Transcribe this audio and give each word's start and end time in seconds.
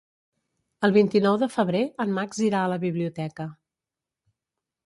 El 0.87 0.95
vint-i-nou 0.95 1.37
de 1.43 1.49
febrer 1.57 1.83
en 2.05 2.15
Max 2.17 2.41
irà 2.47 2.63
a 2.65 2.73
la 2.75 2.81
biblioteca. 2.87 3.49